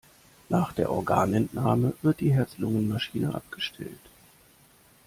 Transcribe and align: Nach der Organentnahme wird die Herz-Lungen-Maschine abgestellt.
Nach 0.49 0.73
der 0.73 0.89
Organentnahme 0.91 1.93
wird 2.01 2.21
die 2.21 2.33
Herz-Lungen-Maschine 2.33 3.35
abgestellt. 3.35 3.99